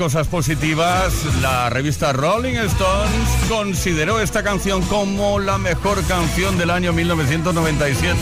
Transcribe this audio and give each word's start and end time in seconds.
Cosas 0.00 0.28
positivas, 0.28 1.12
la 1.42 1.68
revista 1.68 2.14
Rolling 2.14 2.54
Stones 2.54 3.28
consideró 3.50 4.18
esta 4.18 4.42
canción 4.42 4.80
como 4.84 5.38
la 5.38 5.58
mejor 5.58 6.02
canción 6.04 6.56
del 6.56 6.70
año 6.70 6.94
1997. 6.94 8.16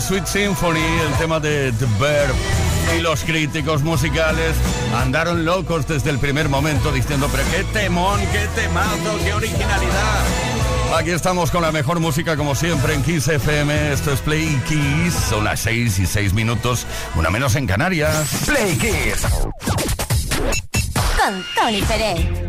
Sweet 0.00 0.24
Symphony, 0.24 0.78
el 0.78 1.12
tema 1.18 1.38
de 1.38 1.70
The 1.72 1.86
Verb. 1.98 2.34
Y 2.96 3.02
los 3.02 3.24
críticos 3.24 3.82
musicales 3.82 4.56
andaron 4.96 5.44
locos 5.44 5.86
desde 5.86 6.08
el 6.08 6.18
primer 6.18 6.48
momento 6.48 6.92
diciendo, 6.92 7.28
pero 7.30 7.44
qué 7.50 7.64
temón, 7.64 8.20
qué 8.32 8.46
temazo, 8.58 9.18
qué 9.22 9.34
originalidad. 9.34 10.24
Aquí 10.96 11.10
estamos 11.10 11.50
con 11.50 11.62
la 11.62 11.70
mejor 11.70 12.00
música 12.00 12.36
como 12.36 12.54
siempre 12.54 12.94
en 12.94 13.02
Kiss 13.02 13.28
FM. 13.28 13.92
Esto 13.92 14.12
es 14.12 14.20
Play 14.20 14.60
Kiss. 14.68 15.14
Son 15.28 15.44
las 15.44 15.60
6 15.60 15.98
y 16.00 16.06
6 16.06 16.34
minutos, 16.34 16.86
una 17.14 17.30
menos 17.30 17.54
en 17.54 17.66
Canarias. 17.66 18.28
Play 18.46 18.76
Kiss. 18.76 19.24
Con 21.20 21.44
Tony 21.54 21.82
Pérez. 21.82 22.39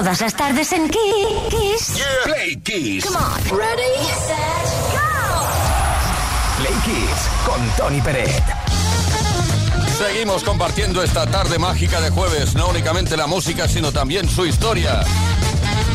Todas 0.00 0.22
las 0.22 0.34
tardes 0.34 0.72
en 0.72 0.88
Kiss. 0.88 1.94
Yeah. 1.94 2.06
Play 2.24 2.56
Kiss. 2.64 3.04
Come 3.04 3.18
on. 3.18 3.58
Ready, 3.58 4.06
set, 4.26 4.64
go. 4.94 5.02
Play 6.56 6.74
Kiss 6.86 7.28
con 7.44 7.60
Tony 7.76 8.00
Peret. 8.00 8.42
Seguimos 9.98 10.42
compartiendo 10.42 11.02
esta 11.02 11.26
tarde 11.26 11.58
mágica 11.58 12.00
de 12.00 12.08
jueves, 12.08 12.54
no 12.54 12.68
únicamente 12.68 13.14
la 13.18 13.26
música, 13.26 13.68
sino 13.68 13.92
también 13.92 14.26
su 14.26 14.46
historia. 14.46 15.04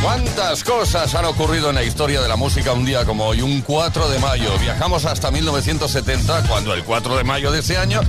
¿Cuántas 0.06 0.64
cosas 0.64 1.16
han 1.16 1.26
ocurrido 1.26 1.70
en 1.70 1.76
la 1.76 1.84
historia 1.84 2.22
de 2.22 2.28
la 2.28 2.36
música 2.36 2.74
un 2.74 2.86
día 2.86 3.06
como 3.06 3.26
hoy, 3.26 3.42
un 3.42 3.62
4 3.62 4.08
de 4.08 4.20
mayo? 4.20 4.56
Viajamos 4.60 5.04
hasta 5.06 5.32
1970, 5.32 6.44
cuando 6.48 6.76
el 6.76 6.84
4 6.84 7.18
de 7.18 7.24
mayo 7.24 7.52
de 7.52 7.62
ese 7.62 7.76
año 7.80 8.02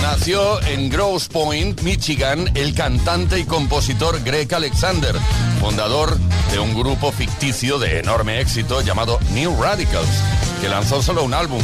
nació 0.00 0.62
en 0.62 0.88
Grosse 0.88 1.28
Point, 1.28 1.82
Michigan, 1.82 2.50
el 2.54 2.72
cantante 2.72 3.38
y 3.38 3.44
compositor 3.44 4.22
Greg 4.24 4.54
Alexander, 4.54 5.14
fundador 5.60 6.16
de 6.52 6.58
un 6.58 6.74
grupo 6.74 7.12
ficticio 7.12 7.78
de 7.78 7.98
enorme 7.98 8.40
éxito 8.40 8.80
llamado 8.80 9.20
New 9.34 9.62
Radicals, 9.62 10.08
que 10.62 10.70
lanzó 10.70 11.02
solo 11.02 11.22
un 11.22 11.34
álbum. 11.34 11.60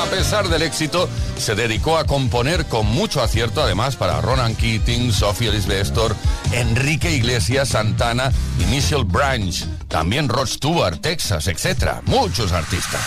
A 0.00 0.04
pesar 0.10 0.48
del 0.48 0.62
éxito, 0.62 1.08
se 1.38 1.56
dedicó 1.56 1.98
a 1.98 2.04
componer 2.04 2.66
con 2.66 2.86
mucho 2.86 3.20
acierto, 3.20 3.62
además, 3.62 3.96
para 3.96 4.20
Ronan 4.20 4.54
Keating, 4.54 5.12
Sophie 5.12 5.48
Ellis-Bextor, 5.48 6.14
Enrique 6.52 7.10
Iglesias, 7.10 7.70
Santana 7.70 8.32
y 8.58 8.64
Branch, 9.04 9.64
también 9.88 10.28
Rod 10.28 10.46
Stewart, 10.46 11.00
Texas, 11.00 11.46
etc. 11.48 12.00
Muchos 12.06 12.52
artistas. 12.52 13.00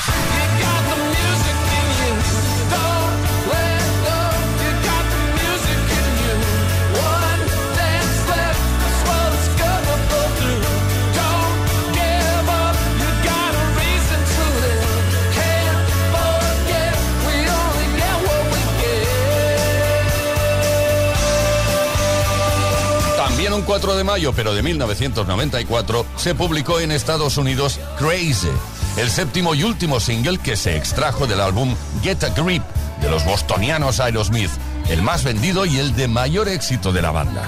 Un 23.62 23.66
4 23.66 23.96
de 23.96 24.04
mayo, 24.04 24.34
pero 24.34 24.54
de 24.56 24.64
1994, 24.64 26.06
se 26.16 26.34
publicó 26.34 26.80
en 26.80 26.92
Estados 26.92 27.38
Unidos 27.38 27.80
Crazy, 27.98 28.50
el 28.98 29.10
séptimo 29.10 29.54
y 29.54 29.64
último 29.64 30.00
single 30.00 30.40
que 30.40 30.56
se 30.56 30.76
extrajo 30.76 31.28
del 31.28 31.42
álbum 31.42 31.76
Get 32.02 32.24
a 32.24 32.30
Grip 32.30 32.64
de 33.02 33.10
los 33.10 33.24
bostonianos 33.24 34.00
Aerosmith, 34.00 34.50
el 34.90 35.04
más 35.04 35.24
vendido 35.24 35.66
y 35.66 35.78
el 35.78 35.96
de 35.96 36.08
mayor 36.08 36.48
éxito 36.50 36.92
de 36.92 37.02
la 37.02 37.12
banda. 37.12 37.48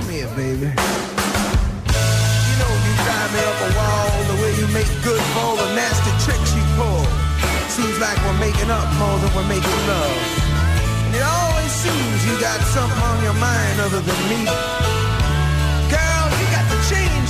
Seems 11.84 12.26
you 12.26 12.40
got 12.40 12.62
something 12.62 12.98
on 12.98 13.24
your 13.26 13.34
mind 13.34 13.82
other 13.82 14.00
than 14.00 14.30
me. 14.30 15.03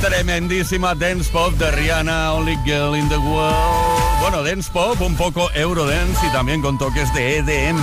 Tremendísima 0.00 0.94
dance 0.94 1.30
pop 1.30 1.52
de 1.54 1.70
Rihanna, 1.70 2.32
Only 2.32 2.56
Girl 2.64 2.96
in 2.96 3.08
the 3.08 3.18
World. 3.18 4.20
Bueno, 4.20 4.42
dance 4.42 4.70
pop, 4.72 5.00
un 5.00 5.14
poco 5.14 5.50
Eurodance 5.52 6.26
y 6.26 6.32
también 6.32 6.62
con 6.62 6.78
toques 6.78 7.12
de 7.12 7.38
EDM. 7.38 7.82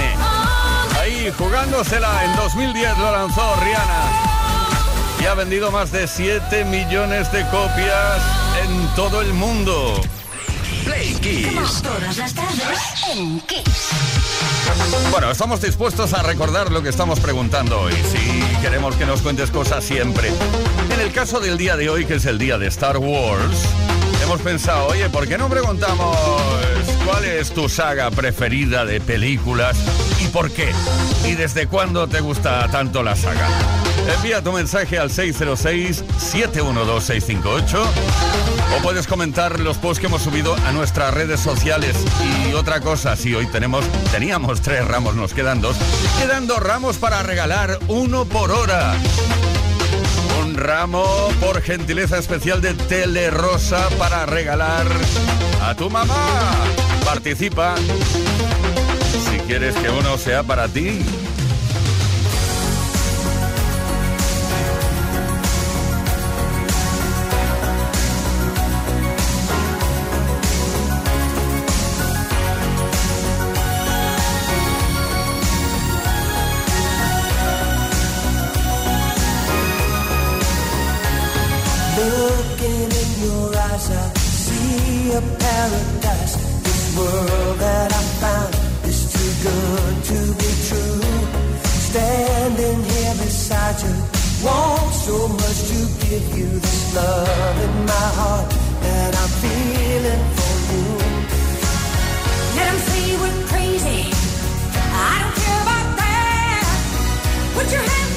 Ahí, 0.99 1.31
jugándosela, 1.37 2.25
en 2.25 2.35
2010 2.35 2.97
lo 2.97 3.11
lanzó 3.11 3.55
Rihanna. 3.57 4.11
Y 5.21 5.25
ha 5.25 5.33
vendido 5.35 5.71
más 5.71 5.91
de 5.91 6.07
7 6.07 6.65
millones 6.65 7.31
de 7.31 7.43
copias 7.49 8.21
en 8.63 8.95
todo 8.95 9.21
el 9.21 9.33
mundo. 9.33 10.01
Play 10.85 11.13
Kiss. 11.21 11.81
Todas 11.81 12.17
las 12.17 12.33
tardes 12.33 12.79
en 13.13 13.39
Kiss. 13.41 13.89
Bueno, 15.11 15.31
estamos 15.31 15.61
dispuestos 15.61 16.13
a 16.13 16.23
recordar 16.23 16.71
lo 16.71 16.81
que 16.81 16.89
estamos 16.89 17.19
preguntando 17.19 17.81
hoy. 17.81 17.93
Sí, 18.11 18.43
queremos 18.61 18.95
que 18.95 19.05
nos 19.05 19.21
cuentes 19.21 19.51
cosas 19.51 19.83
siempre. 19.83 20.31
En 20.91 20.99
el 20.99 21.11
caso 21.11 21.39
del 21.39 21.57
día 21.57 21.75
de 21.77 21.89
hoy, 21.89 22.05
que 22.05 22.15
es 22.15 22.25
el 22.25 22.37
día 22.37 22.57
de 22.57 22.67
Star 22.67 22.97
Wars, 22.97 23.57
hemos 24.23 24.41
pensado, 24.41 24.87
oye, 24.87 25.09
¿por 25.09 25.27
qué 25.27 25.37
no 25.37 25.49
preguntamos 25.49 26.17
cuál 27.05 27.25
es 27.25 27.51
tu 27.51 27.69
saga 27.69 28.09
preferida 28.11 28.85
de 28.85 28.99
películas 28.99 29.77
y 30.19 30.27
por 30.27 30.51
qué? 30.51 30.71
¿Y 31.25 31.33
desde 31.33 31.67
cuándo 31.67 32.07
te 32.07 32.19
gusta 32.19 32.67
tanto 32.69 33.03
la 33.03 33.15
saga? 33.15 33.47
Envía 34.07 34.41
tu 34.41 34.51
mensaje 34.51 34.97
al 34.97 35.09
606-712-658 35.09 37.85
o 38.77 38.81
puedes 38.81 39.07
comentar 39.07 39.59
los 39.59 39.77
posts 39.77 39.99
que 39.99 40.07
hemos 40.07 40.23
subido 40.23 40.55
a 40.65 40.71
nuestras 40.71 41.13
redes 41.13 41.39
sociales. 41.39 41.95
Y 42.49 42.53
otra 42.53 42.81
cosa, 42.81 43.15
si 43.15 43.33
hoy 43.33 43.47
tenemos, 43.47 43.85
teníamos 44.11 44.61
tres 44.61 44.85
ramos, 44.87 45.15
nos 45.15 45.33
quedan 45.33 45.61
dos, 45.61 45.77
quedan 46.19 46.47
dos 46.47 46.59
ramos 46.59 46.97
para 46.97 47.23
regalar, 47.23 47.79
uno 47.87 48.25
por 48.25 48.51
hora. 48.51 48.93
Un 50.43 50.55
ramo 50.55 51.05
por 51.39 51.61
gentileza 51.61 52.17
especial 52.17 52.61
de 52.61 52.73
Telerosa 52.73 53.87
para 53.97 54.25
regalar 54.25 54.85
a 55.61 55.75
tu 55.75 55.89
mamá. 55.89 56.51
Participa. 57.05 57.75
Si 59.29 59.37
quieres 59.47 59.75
que 59.75 59.89
uno 59.89 60.17
sea 60.17 60.43
para 60.43 60.67
ti, 60.67 60.99
be 83.73 85.09
a 85.09 85.21
paradise. 85.21 86.35
This 86.61 86.95
world 86.95 87.57
that 87.57 87.89
I 87.91 88.03
found 88.21 88.53
is 88.85 88.99
too 89.13 89.31
good 89.47 89.95
to 90.11 90.19
be 90.41 90.51
true. 90.69 91.01
Standing 91.89 92.83
here 92.83 93.15
beside 93.17 93.81
you, 93.81 93.95
want 94.45 94.93
so 94.93 95.27
much 95.27 95.59
to 95.71 95.79
give 96.05 96.37
you 96.37 96.49
this 96.59 96.95
love 96.95 97.57
in 97.67 97.85
my 97.85 98.07
heart 98.19 98.49
that 98.85 99.11
I'm 99.21 99.31
feeling 99.41 100.23
for 100.37 100.55
you. 100.69 100.85
Let 102.55 102.65
them 102.69 102.79
say 102.89 103.05
we're 103.21 103.47
crazy. 103.47 104.01
I 105.09 105.13
don't 105.21 105.35
care 105.41 105.61
about 105.65 105.87
that. 105.97 106.63
Put 107.55 107.71
your 107.71 107.81
hand 107.81 108.12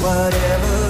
whatever 0.00 0.89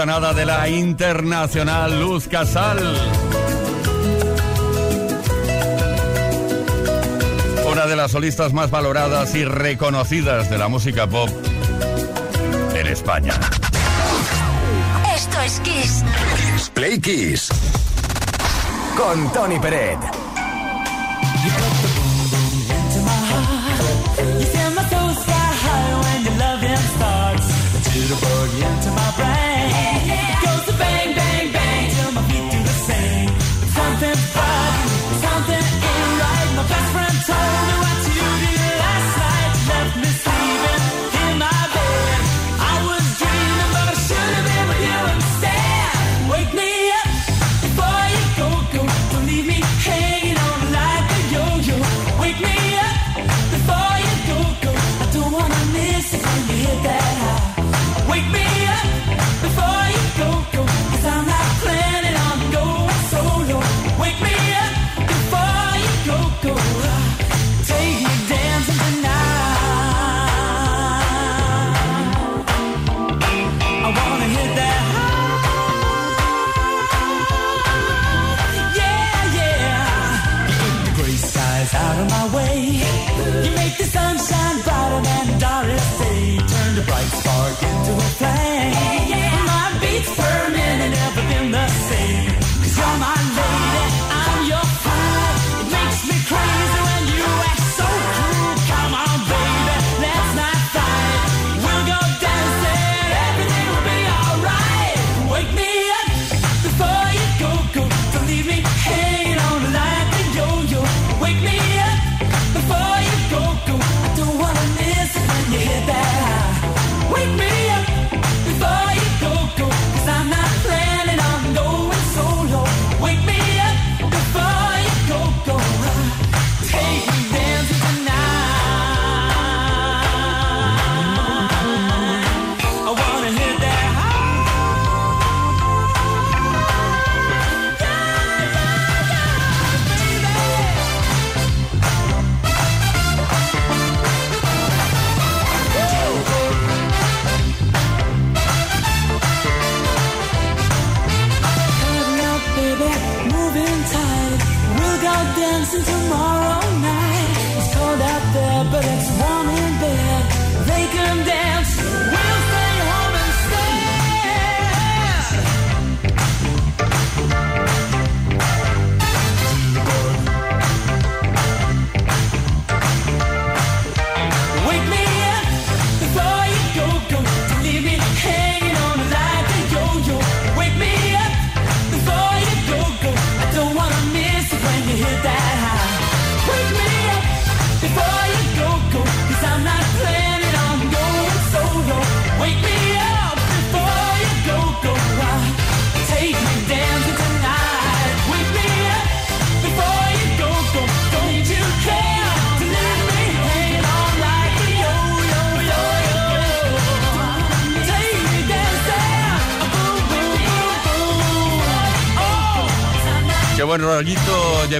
platanada 0.00 0.32
de 0.32 0.46
la 0.46 0.66
internacional 0.66 2.00
Luz 2.00 2.26
Casal. 2.26 2.78
Una 7.70 7.84
de 7.84 7.96
las 7.96 8.10
solistas 8.10 8.54
más 8.54 8.70
valoradas 8.70 9.34
y 9.34 9.44
reconocidas 9.44 10.48
de 10.48 10.56
la 10.56 10.68
música 10.68 11.06
pop 11.06 11.28
en 12.74 12.86
España. 12.86 13.34
Esto 15.14 15.38
es 15.42 15.60
Kiss. 15.60 16.04
Play 16.72 16.98
Kiss. 16.98 17.50
Con 18.96 19.30
Tony 19.34 19.58
Peret. 19.58 19.98
into 27.96 28.90
my 28.92 29.10
brain. 29.18 29.70
Yeah. 30.06 30.40
Goes 30.44 30.64
the 30.66 30.74
bang, 30.78 31.14
bang, 31.14 31.52
bang 31.52 31.90
till 31.90 32.12
my 32.12 32.22
feet 32.28 32.46
do 32.52 32.58
the 32.62 32.76
same. 32.86 33.28
Something 33.74 35.64
ain't 35.90 36.14
right. 36.22 36.50
My 36.58 36.64
best 36.70 36.88
friend 36.94 37.16
told 37.26 37.60
me 37.66 37.74
what 37.82 38.00
you 38.14 38.28
did 38.44 38.74
last 38.84 39.10
night. 39.24 39.52
Left 39.70 39.94
me 40.02 40.10
sleeping 40.22 40.82
in 41.24 41.34
my 41.42 41.60
bed. 41.74 42.20
I 42.72 42.76
was 42.88 43.04
dreaming, 43.18 43.70
but 43.74 43.86
I 43.90 43.96
should 44.06 44.32
have 44.38 44.46
been 44.50 44.66
with 44.70 44.82
you 44.88 45.00
instead. 45.14 45.90
Wake 46.30 46.52
me 46.60 46.70
up 47.00 47.10
before 47.64 48.04
you 48.14 48.24
go, 48.38 48.48
go. 48.74 48.82
Don't 49.12 49.26
leave 49.26 49.46
me 49.50 49.58
hanging 49.86 50.38
on. 50.38 50.58
Wake 52.22 52.40
me 52.46 52.56
up 52.86 52.98
before 53.54 53.94
you 54.06 54.14
go, 54.30 54.38
go. 54.62 54.72
I 55.02 55.06
don't 55.14 55.32
wanna 55.32 55.62
miss 55.74 56.14
it 56.14 56.22
when 56.22 56.42
you 56.50 56.56
hit 56.66 56.82
that. 56.86 57.29
Wake 58.10 58.28
me 58.32 58.66
up. 58.66 58.89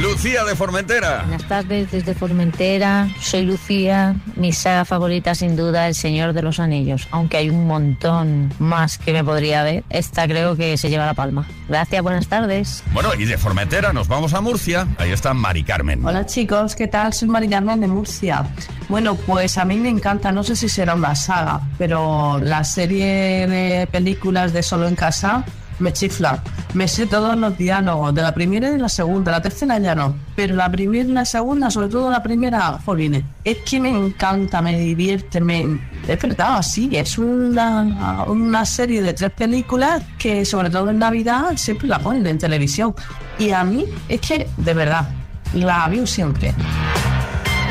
Lucía 0.00 0.44
de 0.44 0.54
Formentera. 0.54 1.22
Buenas 1.22 1.48
tardes 1.48 1.90
desde 1.90 2.14
Formentera, 2.14 3.08
soy 3.20 3.42
Lucía, 3.42 4.14
mi 4.36 4.52
saga 4.52 4.84
favorita 4.84 5.34
sin 5.34 5.56
duda 5.56 5.88
El 5.88 5.96
Señor 5.96 6.32
de 6.32 6.42
los 6.42 6.60
Anillos, 6.60 7.08
aunque 7.10 7.38
hay 7.38 7.50
un 7.50 7.66
montón 7.66 8.54
más 8.60 8.98
que 8.98 9.12
me 9.12 9.24
podría 9.24 9.64
ver, 9.64 9.82
esta 9.90 10.28
creo 10.28 10.54
que 10.54 10.76
se 10.76 10.90
lleva 10.90 11.06
la 11.06 11.14
palma. 11.14 11.48
Gracias, 11.68 12.00
buenas 12.04 12.28
tardes. 12.28 12.84
Bueno, 12.92 13.08
y 13.18 13.24
de 13.24 13.36
Formentera 13.36 13.92
nos 13.92 14.06
vamos 14.06 14.32
a 14.34 14.40
Murcia. 14.40 14.86
Ahí 14.98 15.10
está 15.10 15.34
Mari 15.34 15.64
Carmen. 15.64 16.06
Hola 16.06 16.24
chicos, 16.24 16.76
¿qué 16.76 16.86
tal? 16.86 17.14
Soy 17.14 17.26
Mariana 17.26 17.76
de 17.76 17.88
Murcia. 17.88 18.46
Bueno, 18.88 19.16
pues 19.16 19.58
a 19.58 19.64
mí 19.64 19.76
me 19.76 19.88
encanta, 19.88 20.30
no 20.30 20.44
sé 20.44 20.54
si 20.54 20.68
será 20.68 20.94
una 20.94 21.16
saga, 21.16 21.62
pero 21.78 22.38
la 22.38 22.62
serie 22.62 23.48
de 23.48 23.88
películas 23.88 24.52
de 24.52 24.62
Solo 24.62 24.86
en 24.86 24.94
Casa 24.94 25.44
me 25.78 25.92
chifla. 25.92 26.42
Me 26.74 26.88
sé 26.88 27.06
todos 27.06 27.36
los 27.36 27.56
diálogos, 27.56 28.14
de 28.14 28.22
la 28.22 28.34
primera 28.34 28.68
y 28.68 28.72
de 28.72 28.78
la 28.78 28.88
segunda, 28.88 29.32
la 29.32 29.40
tercera 29.40 29.78
ya 29.78 29.94
no, 29.94 30.14
pero 30.34 30.54
la 30.54 30.70
primera 30.70 31.08
y 31.08 31.12
la 31.12 31.24
segunda, 31.24 31.70
sobre 31.70 31.88
todo 31.88 32.10
la 32.10 32.22
primera, 32.22 32.78
jolines, 32.84 33.24
es 33.44 33.58
que 33.58 33.80
me 33.80 33.90
encanta, 33.90 34.60
me 34.60 34.78
divierte, 34.78 35.40
me... 35.40 35.78
Es 36.06 36.20
verdad, 36.20 36.62
sí, 36.62 36.90
es 36.92 37.18
una, 37.18 38.24
una 38.26 38.64
serie 38.64 39.02
de 39.02 39.12
tres 39.12 39.32
películas 39.32 40.02
que 40.18 40.44
sobre 40.44 40.70
todo 40.70 40.90
en 40.90 40.98
Navidad 40.98 41.52
siempre 41.56 41.88
la 41.88 41.98
ponen 41.98 42.26
en 42.26 42.38
televisión. 42.38 42.94
Y 43.38 43.50
a 43.50 43.64
mí 43.64 43.84
es 44.08 44.20
que, 44.20 44.48
de 44.56 44.74
verdad, 44.74 45.08
la 45.54 45.88
veo 45.88 46.06
siempre. 46.06 46.54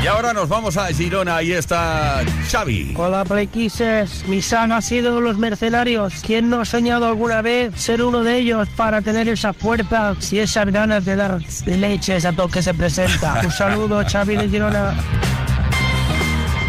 Y 0.05 0.07
ahora 0.07 0.33
nos 0.33 0.47
vamos 0.47 0.77
a 0.77 0.85
Girona. 0.93 1.37
Ahí 1.37 1.51
está 1.51 2.21
Xavi. 2.51 2.93
Hola 2.95 3.25
Playquisers, 3.25 4.27
mi 4.27 4.39
saga 4.39 4.77
ha 4.77 4.81
sido 4.83 5.19
Los 5.19 5.39
Mercenarios. 5.39 6.21
¿Quién 6.23 6.47
no 6.47 6.61
ha 6.61 6.65
soñado 6.65 7.07
alguna 7.07 7.41
vez 7.41 7.73
ser 7.75 8.03
uno 8.03 8.21
de 8.21 8.37
ellos 8.37 8.69
para 8.75 9.01
tener 9.01 9.27
esa 9.27 9.51
fuerza 9.51 10.13
y 10.29 10.37
esas 10.37 10.71
ganas 10.71 11.05
de 11.05 11.15
dar 11.15 11.39
leches 11.65 12.23
a 12.23 12.33
todo 12.33 12.49
que 12.49 12.61
se 12.61 12.75
presenta? 12.75 13.41
Un 13.43 13.49
saludo, 13.57 14.03
Xavi 14.07 14.35
de 14.35 14.47
Girona. 14.47 14.93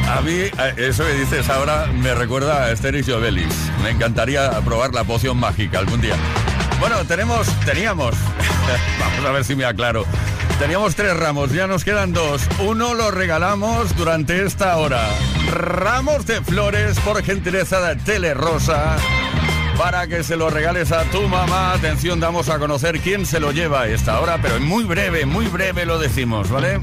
A 0.08 0.22
mí, 0.22 0.32
eh, 0.32 0.74
eso 0.78 1.04
que 1.04 1.12
dices 1.12 1.50
ahora 1.50 1.88
me 1.92 2.14
recuerda 2.14 2.64
a 2.64 2.72
Asterix 2.72 3.06
y 3.06 3.12
Obelix. 3.12 3.54
Me 3.82 3.90
encantaría 3.90 4.50
probar 4.62 4.94
la 4.94 5.04
poción 5.04 5.36
mágica 5.36 5.80
algún 5.80 6.00
día. 6.00 6.16
Bueno, 6.80 7.04
tenemos, 7.06 7.46
teníamos, 7.64 8.14
vamos 9.00 9.24
a 9.24 9.32
ver 9.32 9.44
si 9.44 9.54
me 9.54 9.64
aclaro. 9.64 10.04
Teníamos 10.58 10.94
tres 10.94 11.14
ramos, 11.16 11.52
ya 11.52 11.66
nos 11.66 11.84
quedan 11.84 12.12
dos. 12.12 12.42
Uno 12.60 12.94
lo 12.94 13.10
regalamos 13.10 13.94
durante 13.96 14.44
esta 14.44 14.76
hora. 14.78 15.06
Ramos 15.50 16.26
de 16.26 16.40
flores 16.40 16.98
por 17.00 17.22
gentileza 17.22 17.80
de 17.80 17.96
Telerosa. 17.96 18.96
Para 19.76 20.06
que 20.06 20.24
se 20.24 20.36
lo 20.36 20.48
regales 20.48 20.92
a 20.92 21.02
tu 21.04 21.28
mamá. 21.28 21.72
Atención, 21.72 22.20
damos 22.20 22.48
a 22.48 22.58
conocer 22.58 23.00
quién 23.00 23.26
se 23.26 23.40
lo 23.40 23.52
lleva 23.52 23.82
a 23.82 23.88
esta 23.88 24.18
hora, 24.20 24.38
pero 24.40 24.56
en 24.56 24.64
muy 24.64 24.84
breve, 24.84 25.26
muy 25.26 25.46
breve 25.48 25.84
lo 25.84 25.98
decimos, 25.98 26.48
¿vale? 26.50 26.80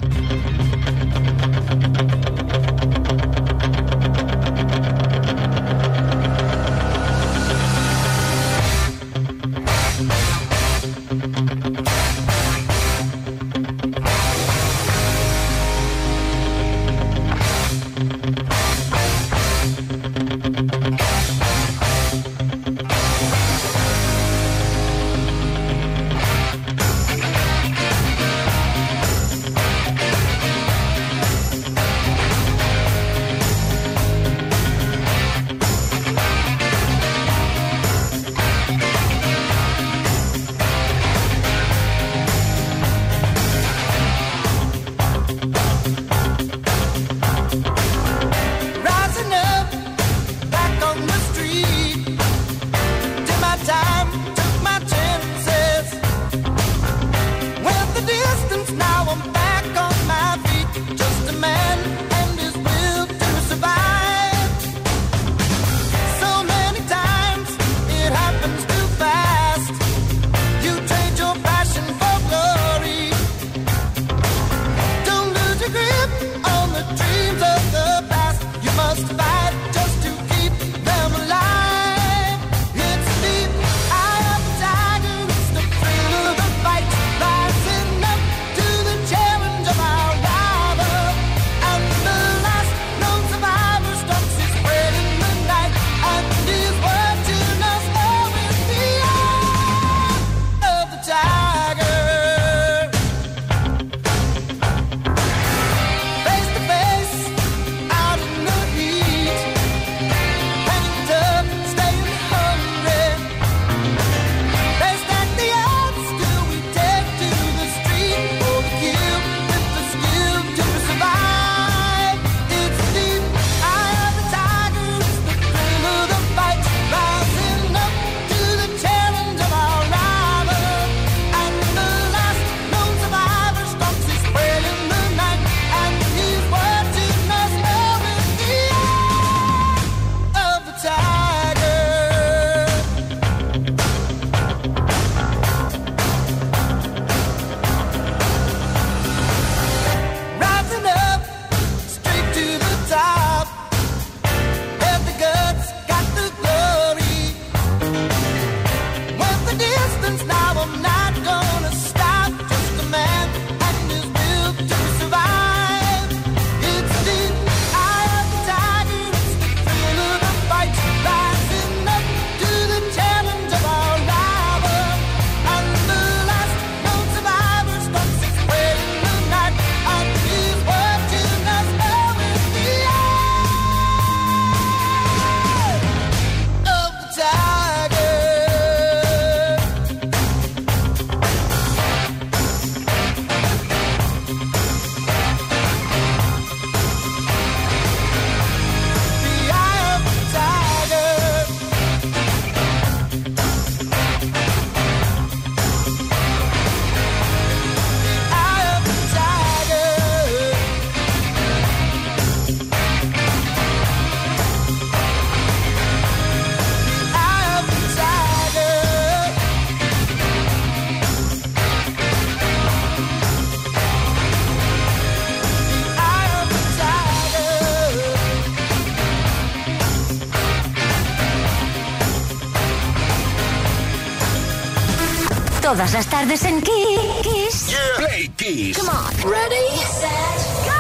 Todas 235.93 236.07
las 236.07 236.21
tardes 236.21 236.43
en 236.45 236.59
Kiss. 236.59 237.67
Yeah. 237.67 237.77
Play 237.97 238.27
Kiss. 238.35 238.77
Come 238.79 238.89
on. 238.89 239.13
Ready, 239.29 239.77
set, 240.01 240.39
go. 240.65 240.79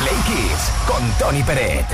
Play 0.00 0.18
Kiss 0.26 0.72
con 0.84 1.02
Tony 1.20 1.44
Peret. 1.44 1.86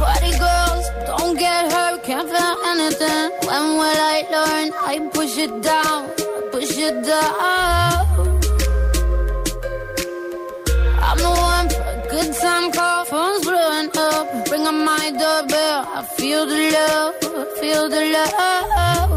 Party 0.00 0.32
girls, 0.32 0.90
don't 1.06 1.38
get 1.38 1.72
hurt, 1.72 2.02
can't 2.02 2.28
feel 2.28 2.56
anything. 2.66 3.30
When 3.46 3.78
will 3.78 4.00
I 4.14 4.26
learn? 4.32 4.72
I 4.84 5.08
push 5.14 5.38
it 5.38 5.62
down, 5.62 6.10
push 6.50 6.76
it 6.76 7.06
down. 7.06 8.08
I'm 11.00 11.18
the 11.18 11.30
one 11.30 11.68
for 11.70 11.80
a 11.80 12.08
good 12.10 12.34
time 12.40 12.72
call, 12.72 13.04
phone's 13.04 13.44
blowing 13.46 13.90
up. 13.98 14.26
My 14.72 15.10
doorbell, 15.10 15.86
I 15.94 16.02
feel 16.16 16.44
the 16.44 16.72
love, 16.72 17.14
feel 17.60 17.88
the 17.88 18.04
love. 18.10 19.11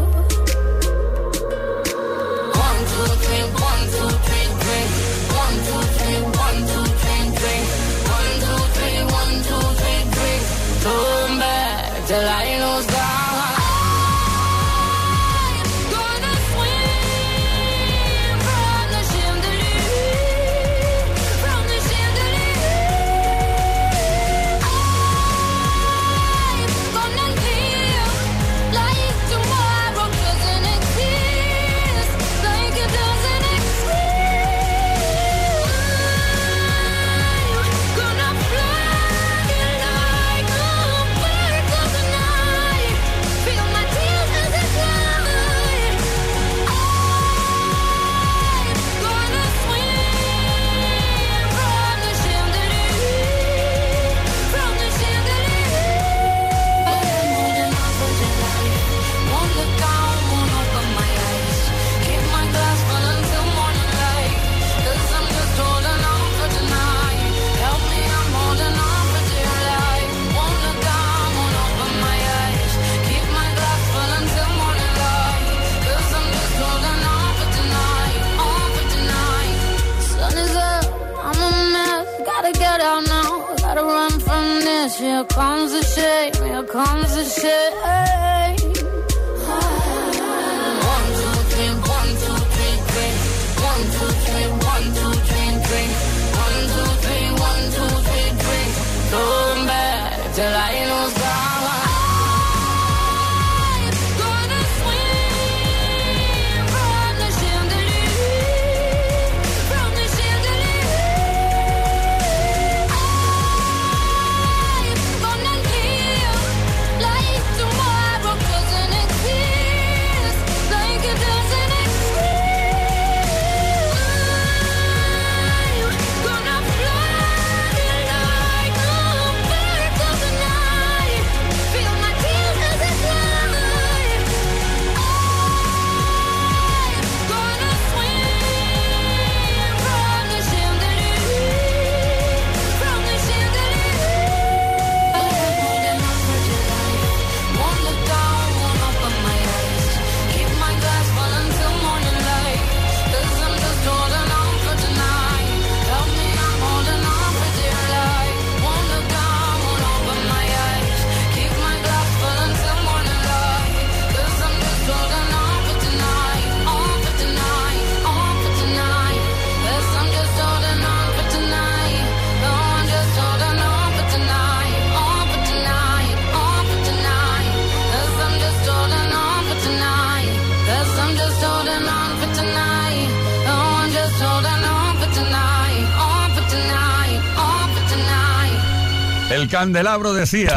Candelabro 189.66 190.14
decía. 190.14 190.54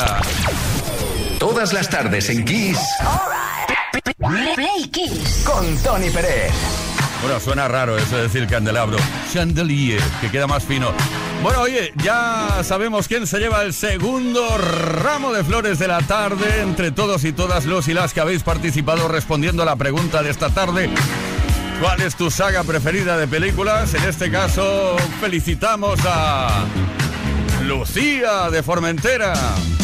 Todas 1.40 1.74
las 1.74 1.90
tardes 1.90 2.30
en 2.30 2.46
Kiss. 2.46 2.78
Kiss. 4.92 5.44
Con 5.44 5.76
Tony 5.80 6.12
Pérez. 6.12 6.52
Bueno, 7.24 7.40
suena 7.40 7.68
raro 7.68 7.98
eso 7.98 8.18
de 8.18 8.24
decir 8.24 8.46
candelabro. 8.46 8.98
Chandelier, 9.34 10.00
que 10.22 10.30
queda 10.30 10.46
más 10.46 10.64
fino. 10.64 10.92
Bueno, 11.42 11.62
oye, 11.62 11.92
ya 12.04 12.62
sabemos 12.62 13.08
quién 13.08 13.26
se 13.26 13.40
lleva 13.40 13.64
el 13.64 13.74
segundo 13.74 14.60
ramo 14.60 15.34
de 15.34 15.44
flores 15.44 15.80
de 15.80 15.88
la 15.88 16.02
tarde 16.02 16.62
entre 16.62 16.92
todos 16.92 17.24
y 17.24 17.34
todas 17.34 17.66
los 17.66 17.88
y 17.88 17.96
las 17.96 18.14
que 18.14 18.22
habéis 18.22 18.44
participado 18.44 19.08
respondiendo 19.08 19.64
a 19.64 19.66
la 19.66 19.76
pregunta 19.76 20.22
de 20.22 20.30
esta 20.30 20.52
tarde. 20.52 20.88
¿Cuál 21.82 22.02
es 22.02 22.16
tu 22.16 22.30
saga 22.30 22.64
preferida 22.64 23.18
de 23.18 23.28
películas? 23.28 23.92
En 23.96 24.04
este 24.04 24.30
caso, 24.30 24.98
felicitamos 25.20 26.00
a 26.06 26.66
Lucía 27.70 28.50
de 28.50 28.64
Formentera. 28.64 29.79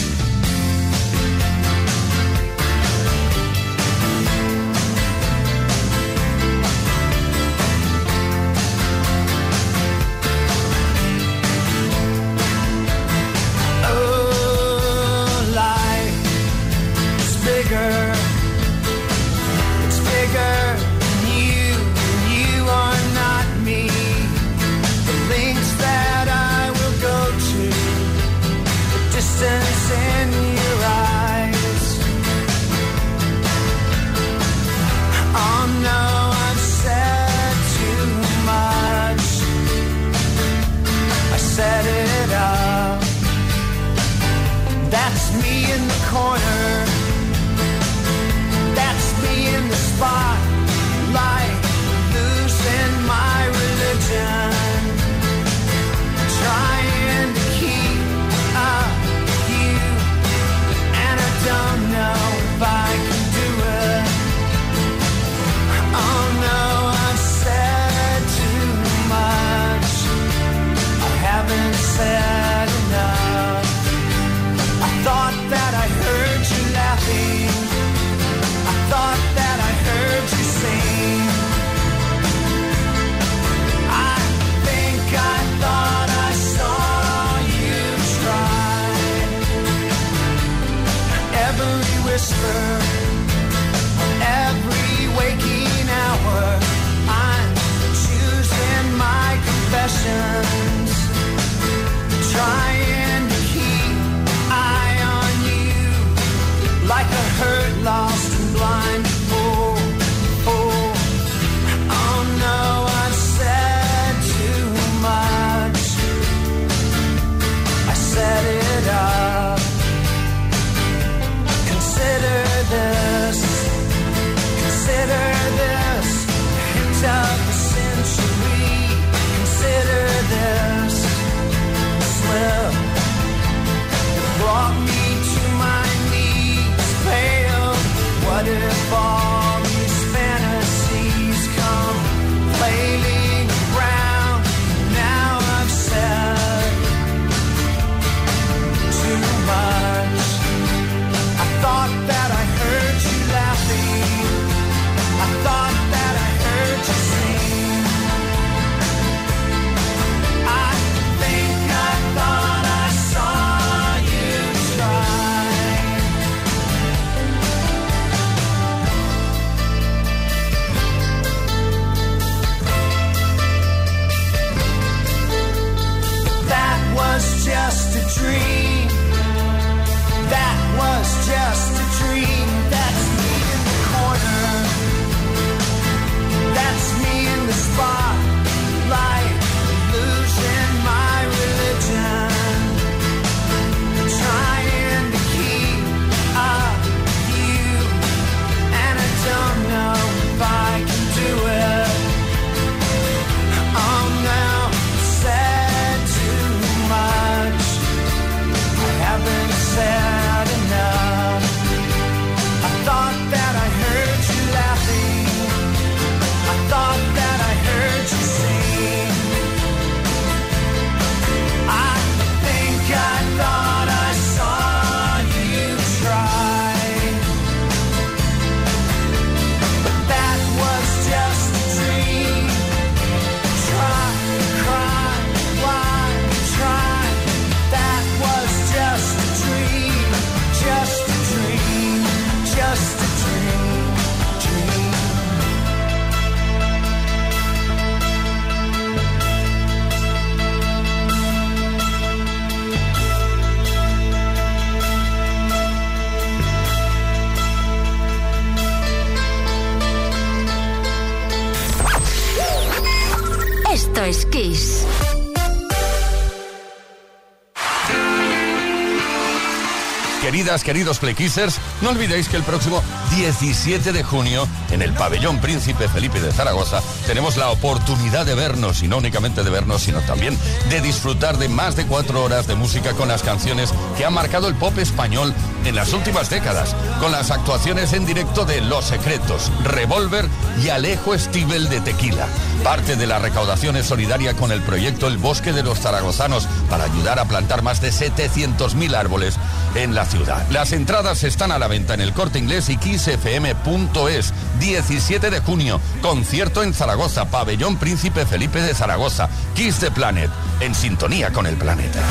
Queridos 270.65 270.97
Playkissers, 270.97 271.59
no 271.81 271.91
olvidéis 271.91 272.27
que 272.27 272.37
el 272.37 272.43
próximo 272.43 272.83
17 273.15 273.93
de 273.93 274.03
junio, 274.03 274.47
en 274.71 274.81
el 274.81 274.93
Pabellón 274.93 275.39
Príncipe 275.39 275.87
Felipe 275.87 276.19
de 276.19 276.33
Zaragoza, 276.33 276.81
tenemos 277.05 277.37
la 277.37 277.51
oportunidad 277.51 278.25
de 278.25 278.33
vernos, 278.33 278.81
y 278.81 278.87
no 278.87 278.97
únicamente 278.97 279.43
de 279.43 279.49
vernos, 279.51 279.83
sino 279.83 280.01
también 280.01 280.37
de 280.69 280.81
disfrutar 280.81 281.37
de 281.37 281.49
más 281.49 281.75
de 281.75 281.85
cuatro 281.85 282.23
horas 282.23 282.47
de 282.47 282.55
música 282.55 282.93
con 282.93 283.07
las 283.07 283.21
canciones 283.21 283.73
que 283.95 284.05
han 284.05 284.13
marcado 284.13 284.47
el 284.47 284.55
pop 284.55 284.77
español 284.79 285.33
en 285.65 285.75
las 285.75 285.93
últimas 285.93 286.29
décadas, 286.29 286.75
con 286.99 287.11
las 287.11 287.31
actuaciones 287.31 287.93
en 287.93 288.05
directo 288.05 288.45
de 288.45 288.61
Los 288.61 288.85
Secretos, 288.85 289.51
Revolver 289.63 290.27
y 290.63 290.69
Alejo 290.69 291.17
Stivel 291.17 291.69
de 291.69 291.81
Tequila. 291.81 292.27
Parte 292.63 292.95
de 292.95 293.07
la 293.07 293.19
recaudación 293.19 293.75
es 293.75 293.85
solidaria 293.85 294.33
con 294.35 294.51
el 294.51 294.61
proyecto 294.61 295.07
El 295.07 295.17
Bosque 295.17 295.53
de 295.53 295.63
los 295.63 295.79
Zaragozanos 295.79 296.47
para 296.69 296.85
ayudar 296.85 297.19
a 297.19 297.25
plantar 297.25 297.61
más 297.61 297.81
de 297.81 297.91
700.000 297.91 298.95
árboles 298.95 299.35
en 299.75 299.95
la 299.95 300.05
ciudad. 300.05 300.45
Las 300.49 300.71
entradas 300.71 301.23
están 301.23 301.51
a 301.51 301.59
la 301.59 301.67
venta 301.67 301.93
en 301.93 302.01
el 302.01 302.13
corte 302.13 302.39
inglés 302.39 302.69
y 302.69 302.77
kissfm.es. 302.77 304.33
17 304.59 305.29
de 305.29 305.39
junio, 305.41 305.81
concierto 306.01 306.63
en 306.63 306.73
Zaragoza, 306.73 307.25
pabellón 307.25 307.77
Príncipe 307.77 308.25
Felipe 308.25 308.61
de 308.61 308.73
Zaragoza. 308.73 309.29
Kiss 309.55 309.79
the 309.79 309.91
Planet, 309.91 310.29
en 310.59 310.73
sintonía 310.75 311.31
con 311.31 311.45
el 311.45 311.55
planeta. 311.55 312.01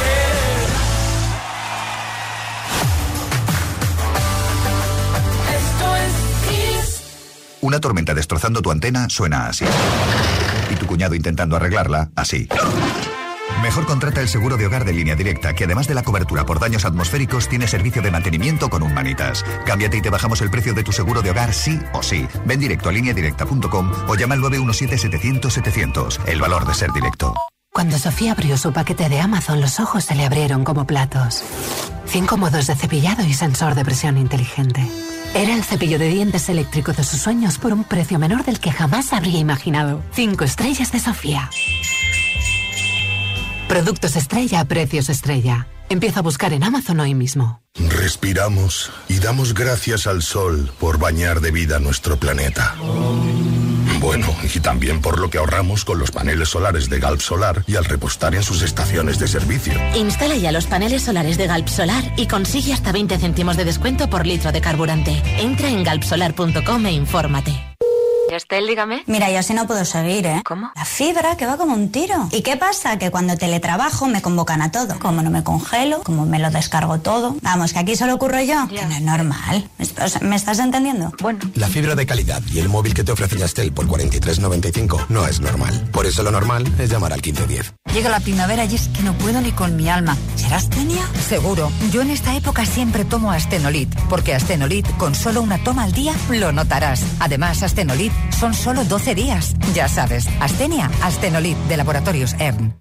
Una 7.64 7.80
tormenta 7.80 8.12
destrozando 8.12 8.60
tu 8.60 8.70
antena 8.70 9.08
suena 9.08 9.46
así. 9.46 9.64
Y 10.70 10.74
tu 10.74 10.84
cuñado 10.84 11.14
intentando 11.14 11.56
arreglarla, 11.56 12.10
así. 12.14 12.46
Mejor 13.62 13.86
contrata 13.86 14.20
el 14.20 14.28
seguro 14.28 14.58
de 14.58 14.66
hogar 14.66 14.84
de 14.84 14.92
línea 14.92 15.16
directa, 15.16 15.54
que 15.54 15.64
además 15.64 15.88
de 15.88 15.94
la 15.94 16.02
cobertura 16.02 16.44
por 16.44 16.60
daños 16.60 16.84
atmosféricos, 16.84 17.48
tiene 17.48 17.66
servicio 17.66 18.02
de 18.02 18.10
mantenimiento 18.10 18.68
con 18.68 18.82
un 18.82 18.92
manitas. 18.92 19.46
Cámbiate 19.64 19.96
y 19.96 20.02
te 20.02 20.10
bajamos 20.10 20.42
el 20.42 20.50
precio 20.50 20.74
de 20.74 20.82
tu 20.82 20.92
seguro 20.92 21.22
de 21.22 21.30
hogar 21.30 21.54
sí 21.54 21.80
o 21.94 22.02
sí. 22.02 22.28
Ven 22.44 22.60
directo 22.60 22.90
a 22.90 22.92
lineadirecta.com 22.92 23.92
o 24.08 24.14
llama 24.14 24.34
al 24.34 24.42
917-700-700. 24.42 26.18
El 26.26 26.42
valor 26.42 26.66
de 26.66 26.74
ser 26.74 26.92
directo. 26.92 27.32
Cuando 27.72 27.96
Sofía 27.98 28.32
abrió 28.32 28.58
su 28.58 28.74
paquete 28.74 29.08
de 29.08 29.20
Amazon, 29.20 29.62
los 29.62 29.80
ojos 29.80 30.04
se 30.04 30.14
le 30.14 30.26
abrieron 30.26 30.64
como 30.64 30.86
platos. 30.86 31.42
Cinco 32.04 32.36
modos 32.36 32.66
de 32.66 32.74
cepillado 32.74 33.24
y 33.24 33.32
sensor 33.32 33.74
de 33.74 33.86
presión 33.86 34.18
inteligente. 34.18 34.86
Era 35.34 35.52
el 35.52 35.64
cepillo 35.64 35.98
de 35.98 36.08
dientes 36.08 36.48
eléctrico 36.48 36.92
de 36.92 37.02
sus 37.02 37.20
sueños 37.20 37.58
por 37.58 37.72
un 37.72 37.82
precio 37.82 38.20
menor 38.20 38.44
del 38.44 38.60
que 38.60 38.70
jamás 38.70 39.12
habría 39.12 39.40
imaginado. 39.40 40.00
Cinco 40.12 40.44
estrellas 40.44 40.92
de 40.92 41.00
Sofía. 41.00 41.50
Productos 43.66 44.14
estrella 44.14 44.60
a 44.60 44.64
precios 44.66 45.08
estrella. 45.08 45.66
Empieza 45.88 46.20
a 46.20 46.22
buscar 46.22 46.52
en 46.52 46.62
Amazon 46.62 47.00
hoy 47.00 47.14
mismo. 47.14 47.60
Respiramos 47.74 48.92
y 49.08 49.18
damos 49.18 49.54
gracias 49.54 50.06
al 50.06 50.22
sol 50.22 50.70
por 50.78 50.98
bañar 50.98 51.40
de 51.40 51.50
vida 51.50 51.80
nuestro 51.80 52.16
planeta. 52.16 52.76
Bueno, 54.04 54.26
y 54.54 54.60
también 54.60 55.00
por 55.00 55.18
lo 55.18 55.30
que 55.30 55.38
ahorramos 55.38 55.86
con 55.86 55.98
los 55.98 56.10
paneles 56.10 56.50
solares 56.50 56.90
de 56.90 57.00
Galp 57.00 57.20
Solar 57.20 57.64
y 57.66 57.76
al 57.76 57.86
repostar 57.86 58.34
en 58.34 58.42
sus 58.42 58.60
estaciones 58.60 59.18
de 59.18 59.26
servicio. 59.26 59.72
Instala 59.96 60.36
ya 60.36 60.52
los 60.52 60.66
paneles 60.66 61.02
solares 61.02 61.38
de 61.38 61.46
Galp 61.46 61.68
Solar 61.68 62.04
y 62.18 62.26
consigue 62.26 62.74
hasta 62.74 62.92
20 62.92 63.16
céntimos 63.16 63.56
de 63.56 63.64
descuento 63.64 64.10
por 64.10 64.26
litro 64.26 64.52
de 64.52 64.60
carburante. 64.60 65.22
Entra 65.38 65.70
en 65.70 65.82
galpsolar.com 65.84 66.84
e 66.84 66.92
infórmate. 66.92 67.73
Estel, 68.30 68.66
dígame. 68.66 69.04
Mira, 69.06 69.30
yo 69.30 69.38
así 69.38 69.54
no 69.54 69.66
puedo 69.66 69.84
seguir, 69.84 70.26
¿eh? 70.26 70.42
¿Cómo? 70.44 70.70
La 70.74 70.84
fibra 70.84 71.36
que 71.36 71.46
va 71.46 71.56
como 71.56 71.74
un 71.74 71.90
tiro. 71.92 72.28
¿Y 72.32 72.42
qué 72.42 72.56
pasa? 72.56 72.98
Que 72.98 73.10
cuando 73.10 73.36
teletrabajo 73.36 74.06
me 74.06 74.22
convocan 74.22 74.60
a 74.60 74.72
todo. 74.72 74.98
Como 74.98 75.22
no 75.22 75.30
me 75.30 75.44
congelo, 75.44 76.02
como 76.02 76.26
me 76.26 76.38
lo 76.40 76.50
descargo 76.50 76.98
todo. 76.98 77.36
Vamos, 77.42 77.72
que 77.72 77.78
aquí 77.78 77.96
solo 77.96 78.14
ocurro 78.14 78.40
yo. 78.40 78.66
Que 78.68 78.84
no 78.84 78.94
es 78.94 79.02
normal. 79.02 79.68
O 80.02 80.08
sea, 80.08 80.20
¿Me 80.22 80.36
estás 80.36 80.58
entendiendo? 80.58 81.12
Bueno. 81.20 81.38
La 81.54 81.68
fibra 81.68 81.94
de 81.94 82.06
calidad 82.06 82.42
y 82.52 82.58
el 82.58 82.68
móvil 82.68 82.94
que 82.94 83.04
te 83.04 83.12
ofrece 83.12 83.38
Yastel 83.38 83.72
por 83.72 83.86
43.95 83.86 85.06
no 85.10 85.26
es 85.26 85.40
normal. 85.40 85.88
Por 85.92 86.06
eso 86.06 86.22
lo 86.22 86.30
normal 86.30 86.66
es 86.78 86.90
llamar 86.90 87.12
al 87.12 87.20
1510. 87.22 87.74
Llega 87.92 88.10
la 88.10 88.20
primavera 88.20 88.64
y 88.64 88.74
es 88.74 88.88
que 88.88 89.02
no 89.02 89.12
puedo 89.14 89.40
ni 89.40 89.52
con 89.52 89.76
mi 89.76 89.88
alma. 89.88 90.16
¿Será 90.34 90.56
astenia? 90.56 91.06
Seguro. 91.28 91.70
Yo 91.92 92.02
en 92.02 92.10
esta 92.10 92.34
época 92.34 92.66
siempre 92.66 93.04
tomo 93.04 93.30
Astenolit, 93.30 93.94
porque 94.08 94.34
Astenolit 94.34 94.88
con 94.96 95.14
solo 95.14 95.42
una 95.42 95.62
toma 95.62 95.84
al 95.84 95.92
día 95.92 96.12
lo 96.28 96.50
notarás. 96.50 97.02
Además, 97.20 97.62
Astenolit 97.62 98.12
son 98.38 98.54
solo 98.54 98.84
12 98.84 99.14
días. 99.14 99.54
Ya 99.74 99.88
sabes, 99.88 100.26
Astenia, 100.40 100.90
Astenolit 101.02 101.58
de 101.68 101.76
Laboratorios 101.76 102.34
ERN. 102.38 102.74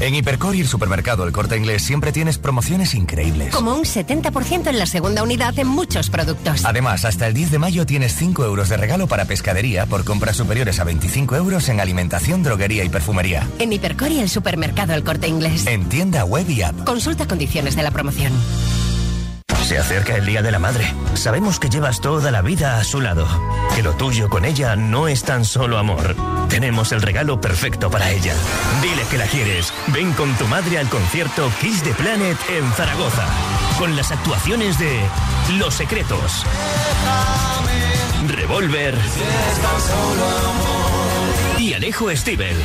En 0.00 0.14
Hipercor 0.14 0.56
y 0.56 0.60
el 0.62 0.66
supermercado 0.66 1.24
El 1.24 1.32
Corte 1.32 1.58
Inglés 1.58 1.82
siempre 1.82 2.10
tienes 2.10 2.38
promociones 2.38 2.94
increíbles. 2.94 3.54
Como 3.54 3.74
un 3.74 3.82
70% 3.82 4.68
en 4.68 4.78
la 4.78 4.86
segunda 4.86 5.22
unidad 5.22 5.58
en 5.58 5.68
muchos 5.68 6.08
productos. 6.08 6.64
Además, 6.64 7.04
hasta 7.04 7.26
el 7.26 7.34
10 7.34 7.50
de 7.50 7.58
mayo 7.58 7.84
tienes 7.84 8.14
5 8.16 8.42
euros 8.46 8.70
de 8.70 8.78
regalo 8.78 9.08
para 9.08 9.26
pescadería 9.26 9.84
por 9.84 10.04
compras 10.04 10.38
superiores 10.38 10.80
a 10.80 10.84
25 10.84 11.36
euros 11.36 11.68
en 11.68 11.80
alimentación, 11.80 12.42
droguería 12.42 12.82
y 12.82 12.88
perfumería. 12.88 13.46
En 13.58 13.74
Hipercor 13.74 14.10
y 14.10 14.20
el 14.20 14.30
supermercado 14.30 14.94
El 14.94 15.04
Corte 15.04 15.28
Inglés. 15.28 15.66
En 15.66 15.86
tienda 15.90 16.24
web 16.24 16.48
y 16.48 16.62
app. 16.62 16.82
Consulta 16.84 17.28
condiciones 17.28 17.76
de 17.76 17.82
la 17.82 17.90
promoción. 17.90 18.32
Se 19.70 19.78
acerca 19.78 20.16
el 20.16 20.26
Día 20.26 20.42
de 20.42 20.50
la 20.50 20.58
Madre. 20.58 20.92
Sabemos 21.14 21.60
que 21.60 21.70
llevas 21.70 22.00
toda 22.00 22.32
la 22.32 22.42
vida 22.42 22.78
a 22.78 22.82
su 22.82 23.00
lado. 23.00 23.24
Que 23.76 23.84
lo 23.84 23.92
tuyo 23.92 24.28
con 24.28 24.44
ella 24.44 24.74
no 24.74 25.06
es 25.06 25.22
tan 25.22 25.44
solo 25.44 25.78
amor. 25.78 26.16
Tenemos 26.48 26.90
el 26.90 27.00
regalo 27.00 27.40
perfecto 27.40 27.88
para 27.88 28.10
ella. 28.10 28.34
Dile 28.82 29.04
que 29.08 29.16
la 29.16 29.26
quieres. 29.26 29.72
Ven 29.86 30.12
con 30.14 30.34
tu 30.34 30.48
madre 30.48 30.76
al 30.76 30.88
concierto 30.88 31.48
Kiss 31.60 31.84
the 31.84 31.94
Planet 31.94 32.36
en 32.48 32.68
Zaragoza. 32.72 33.28
Con 33.78 33.94
las 33.94 34.10
actuaciones 34.10 34.76
de 34.80 35.02
Los 35.56 35.74
Secretos, 35.74 36.44
Revolver 38.26 38.98
y 41.60 41.74
Alejo 41.74 42.10
Stivel. 42.16 42.56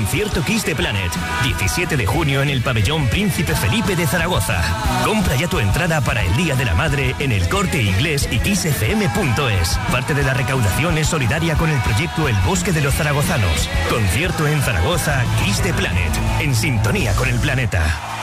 Concierto 0.00 0.42
Kiss 0.42 0.64
the 0.64 0.74
Planet, 0.74 1.12
17 1.44 1.94
de 1.94 2.06
junio 2.06 2.40
en 2.40 2.48
el 2.48 2.62
pabellón 2.62 3.06
Príncipe 3.08 3.54
Felipe 3.54 3.96
de 3.96 4.06
Zaragoza. 4.06 4.62
Compra 5.04 5.36
ya 5.36 5.46
tu 5.46 5.58
entrada 5.58 6.00
para 6.00 6.22
el 6.22 6.34
Día 6.38 6.56
de 6.56 6.64
la 6.64 6.74
Madre 6.74 7.14
en 7.18 7.32
el 7.32 7.46
corte 7.50 7.82
inglés 7.82 8.26
y 8.32 8.38
kissfm.es. 8.38 9.78
Parte 9.92 10.14
de 10.14 10.22
la 10.22 10.32
recaudación 10.32 10.96
es 10.96 11.06
solidaria 11.06 11.54
con 11.54 11.68
el 11.68 11.78
proyecto 11.82 12.28
El 12.28 12.36
Bosque 12.46 12.72
de 12.72 12.80
los 12.80 12.94
Zaragozanos. 12.94 13.68
Concierto 13.90 14.48
en 14.48 14.62
Zaragoza, 14.62 15.22
Kiss 15.44 15.60
the 15.60 15.74
Planet, 15.74 16.12
en 16.40 16.54
sintonía 16.54 17.12
con 17.12 17.28
el 17.28 17.38
planeta. 17.38 18.19